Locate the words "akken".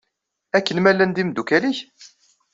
0.57-0.77